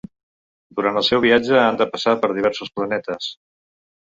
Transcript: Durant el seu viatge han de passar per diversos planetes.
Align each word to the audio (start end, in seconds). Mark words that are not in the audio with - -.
Durant 0.79 0.95
el 1.01 1.05
seu 1.09 1.21
viatge 1.27 1.59
han 1.65 1.77
de 1.81 1.87
passar 1.93 2.17
per 2.25 2.33
diversos 2.39 2.73
planetes. 2.79 3.29